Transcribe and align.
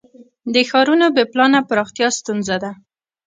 د 0.53 0.55
ښارونو 0.69 1.05
بې 1.15 1.23
پلانه 1.31 1.59
پراختیا 1.69 2.07
ستونزه 2.17 2.55
ده. 2.63 2.71